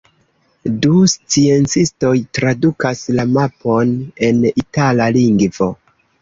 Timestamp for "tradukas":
2.37-3.03